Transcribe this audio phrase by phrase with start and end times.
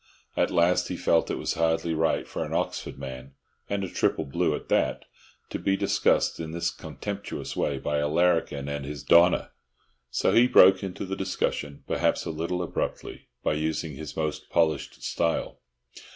[0.35, 3.35] At last he felt it was hardly right for an Oxford man,
[3.69, 5.05] and a triple blue at that,
[5.51, 9.51] to be discussed in this contemptuous way by a larrikin and his "donah,"
[10.09, 15.03] so he broke into the discussion, perhaps a little abruptly, but using his most polished
[15.03, 15.59] style.